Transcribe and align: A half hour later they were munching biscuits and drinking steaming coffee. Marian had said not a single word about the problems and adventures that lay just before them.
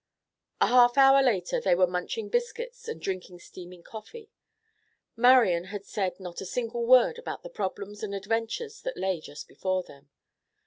A 0.59 0.65
half 0.65 0.97
hour 0.97 1.21
later 1.21 1.61
they 1.61 1.75
were 1.75 1.85
munching 1.85 2.27
biscuits 2.29 2.87
and 2.87 2.99
drinking 2.99 3.37
steaming 3.37 3.83
coffee. 3.83 4.31
Marian 5.15 5.65
had 5.65 5.85
said 5.85 6.19
not 6.19 6.41
a 6.41 6.43
single 6.47 6.87
word 6.87 7.19
about 7.19 7.43
the 7.43 7.51
problems 7.51 8.01
and 8.01 8.15
adventures 8.15 8.81
that 8.81 8.97
lay 8.97 9.21
just 9.21 9.47
before 9.47 9.83
them. 9.83 10.09